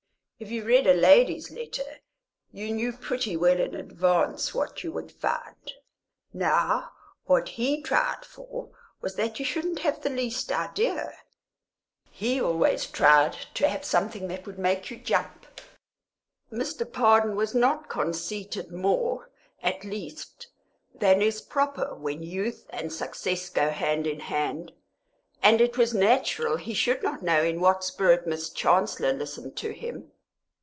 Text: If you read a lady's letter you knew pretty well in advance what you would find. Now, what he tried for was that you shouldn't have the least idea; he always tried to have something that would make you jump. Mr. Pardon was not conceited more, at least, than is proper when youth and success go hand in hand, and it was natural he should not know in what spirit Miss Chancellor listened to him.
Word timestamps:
If 0.43 0.49
you 0.49 0.63
read 0.65 0.87
a 0.87 0.93
lady's 0.95 1.51
letter 1.51 1.99
you 2.51 2.73
knew 2.73 2.93
pretty 2.93 3.37
well 3.37 3.59
in 3.59 3.75
advance 3.75 4.55
what 4.55 4.83
you 4.83 4.91
would 4.91 5.11
find. 5.11 5.71
Now, 6.33 6.93
what 7.25 7.47
he 7.49 7.83
tried 7.83 8.25
for 8.25 8.71
was 9.01 9.17
that 9.17 9.37
you 9.37 9.45
shouldn't 9.45 9.77
have 9.81 10.01
the 10.01 10.09
least 10.09 10.51
idea; 10.51 11.15
he 12.09 12.41
always 12.41 12.87
tried 12.87 13.33
to 13.53 13.67
have 13.69 13.85
something 13.85 14.29
that 14.29 14.47
would 14.47 14.57
make 14.57 14.89
you 14.89 14.97
jump. 14.97 15.45
Mr. 16.51 16.91
Pardon 16.91 17.35
was 17.35 17.53
not 17.53 17.87
conceited 17.87 18.71
more, 18.71 19.29
at 19.61 19.83
least, 19.83 20.47
than 20.91 21.21
is 21.21 21.39
proper 21.39 21.93
when 21.93 22.23
youth 22.23 22.65
and 22.71 22.91
success 22.91 23.47
go 23.51 23.69
hand 23.69 24.07
in 24.07 24.21
hand, 24.21 24.71
and 25.43 25.61
it 25.61 25.77
was 25.77 25.93
natural 25.93 26.57
he 26.57 26.73
should 26.73 27.03
not 27.03 27.21
know 27.21 27.43
in 27.43 27.59
what 27.59 27.83
spirit 27.83 28.25
Miss 28.25 28.49
Chancellor 28.49 29.13
listened 29.13 29.55
to 29.57 29.69
him. 29.71 30.11